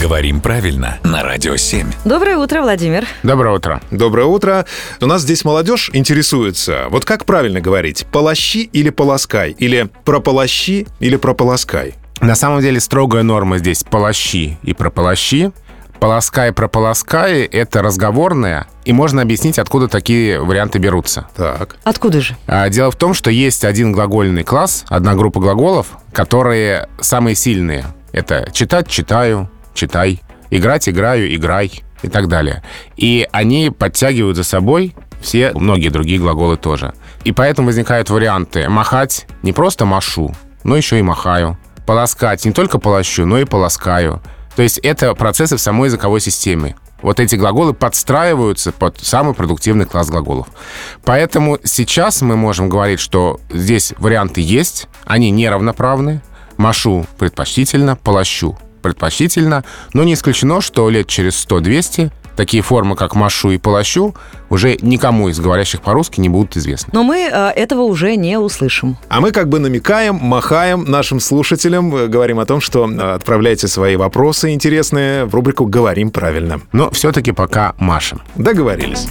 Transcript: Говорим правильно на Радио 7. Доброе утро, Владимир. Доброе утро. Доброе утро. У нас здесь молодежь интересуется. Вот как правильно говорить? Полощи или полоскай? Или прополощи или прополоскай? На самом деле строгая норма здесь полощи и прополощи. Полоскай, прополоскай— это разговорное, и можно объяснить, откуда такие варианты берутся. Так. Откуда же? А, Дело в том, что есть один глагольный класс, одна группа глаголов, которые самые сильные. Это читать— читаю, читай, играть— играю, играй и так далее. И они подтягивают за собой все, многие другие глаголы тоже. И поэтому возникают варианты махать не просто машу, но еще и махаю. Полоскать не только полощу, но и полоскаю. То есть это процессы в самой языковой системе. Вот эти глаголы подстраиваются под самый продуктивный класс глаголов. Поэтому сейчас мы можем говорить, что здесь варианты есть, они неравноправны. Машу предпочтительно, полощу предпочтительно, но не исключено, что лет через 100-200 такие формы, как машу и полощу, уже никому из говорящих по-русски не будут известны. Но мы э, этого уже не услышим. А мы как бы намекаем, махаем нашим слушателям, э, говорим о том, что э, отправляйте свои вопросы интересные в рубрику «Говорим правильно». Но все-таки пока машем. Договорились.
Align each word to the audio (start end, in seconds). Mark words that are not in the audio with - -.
Говорим 0.00 0.40
правильно 0.40 0.98
на 1.04 1.22
Радио 1.22 1.56
7. 1.56 1.86
Доброе 2.04 2.38
утро, 2.38 2.62
Владимир. 2.62 3.06
Доброе 3.22 3.54
утро. 3.56 3.82
Доброе 3.90 4.26
утро. 4.26 4.64
У 5.00 5.06
нас 5.06 5.22
здесь 5.22 5.44
молодежь 5.44 5.90
интересуется. 5.92 6.86
Вот 6.90 7.04
как 7.04 7.24
правильно 7.26 7.60
говорить? 7.60 8.06
Полощи 8.10 8.58
или 8.72 8.90
полоскай? 8.90 9.50
Или 9.50 9.90
прополощи 10.04 10.86
или 11.00 11.16
прополоскай? 11.16 11.94
На 12.20 12.34
самом 12.34 12.60
деле 12.60 12.80
строгая 12.80 13.22
норма 13.22 13.58
здесь 13.58 13.82
полощи 13.82 14.58
и 14.62 14.72
прополощи. 14.72 15.52
Полоскай, 15.98 16.52
прополоскай— 16.54 17.42
это 17.52 17.82
разговорное, 17.82 18.66
и 18.86 18.92
можно 18.94 19.20
объяснить, 19.20 19.58
откуда 19.58 19.86
такие 19.86 20.40
варианты 20.40 20.78
берутся. 20.78 21.28
Так. 21.36 21.76
Откуда 21.84 22.22
же? 22.22 22.36
А, 22.46 22.70
Дело 22.70 22.90
в 22.90 22.96
том, 22.96 23.12
что 23.12 23.30
есть 23.30 23.66
один 23.66 23.92
глагольный 23.92 24.44
класс, 24.44 24.86
одна 24.88 25.14
группа 25.14 25.40
глаголов, 25.40 25.88
которые 26.14 26.88
самые 27.00 27.34
сильные. 27.36 27.84
Это 28.12 28.48
читать— 28.50 28.88
читаю, 28.88 29.50
читай, 29.74 30.20
играть— 30.50 30.88
играю, 30.88 31.34
играй 31.34 31.82
и 32.02 32.08
так 32.08 32.28
далее. 32.28 32.62
И 32.96 33.26
они 33.32 33.70
подтягивают 33.70 34.36
за 34.36 34.44
собой 34.44 34.94
все, 35.20 35.52
многие 35.54 35.90
другие 35.90 36.18
глаголы 36.18 36.56
тоже. 36.56 36.94
И 37.24 37.32
поэтому 37.32 37.66
возникают 37.66 38.10
варианты 38.10 38.68
махать 38.68 39.26
не 39.42 39.52
просто 39.52 39.84
машу, 39.84 40.34
но 40.64 40.76
еще 40.76 40.98
и 40.98 41.02
махаю. 41.02 41.58
Полоскать 41.86 42.44
не 42.44 42.52
только 42.52 42.78
полощу, 42.78 43.26
но 43.26 43.38
и 43.38 43.44
полоскаю. 43.44 44.22
То 44.56 44.62
есть 44.62 44.78
это 44.78 45.14
процессы 45.14 45.56
в 45.56 45.60
самой 45.60 45.86
языковой 45.86 46.20
системе. 46.20 46.76
Вот 47.02 47.18
эти 47.18 47.34
глаголы 47.34 47.72
подстраиваются 47.72 48.72
под 48.72 49.00
самый 49.00 49.34
продуктивный 49.34 49.86
класс 49.86 50.10
глаголов. 50.10 50.48
Поэтому 51.04 51.58
сейчас 51.64 52.20
мы 52.20 52.36
можем 52.36 52.68
говорить, 52.68 53.00
что 53.00 53.40
здесь 53.50 53.94
варианты 53.98 54.42
есть, 54.42 54.86
они 55.04 55.30
неравноправны. 55.30 56.20
Машу 56.58 57.06
предпочтительно, 57.18 57.96
полощу 57.96 58.58
предпочтительно, 58.80 59.64
но 59.92 60.04
не 60.04 60.14
исключено, 60.14 60.60
что 60.60 60.88
лет 60.90 61.06
через 61.06 61.46
100-200 61.46 62.10
такие 62.40 62.62
формы, 62.62 62.96
как 62.96 63.14
машу 63.14 63.50
и 63.50 63.58
полощу, 63.58 64.14
уже 64.48 64.78
никому 64.80 65.28
из 65.28 65.38
говорящих 65.38 65.82
по-русски 65.82 66.20
не 66.20 66.30
будут 66.30 66.56
известны. 66.56 66.90
Но 66.92 67.02
мы 67.02 67.28
э, 67.30 67.50
этого 67.50 67.82
уже 67.82 68.16
не 68.16 68.38
услышим. 68.38 68.96
А 69.08 69.20
мы 69.20 69.30
как 69.30 69.50
бы 69.50 69.58
намекаем, 69.58 70.14
махаем 70.16 70.84
нашим 70.84 71.20
слушателям, 71.20 71.94
э, 71.94 72.06
говорим 72.06 72.38
о 72.38 72.46
том, 72.46 72.62
что 72.62 72.90
э, 72.90 73.14
отправляйте 73.14 73.68
свои 73.68 73.96
вопросы 73.96 74.54
интересные 74.54 75.26
в 75.26 75.34
рубрику 75.34 75.66
«Говорим 75.66 76.10
правильно». 76.10 76.62
Но 76.72 76.90
все-таки 76.90 77.32
пока 77.32 77.74
машем. 77.78 78.22
Договорились. 78.36 79.06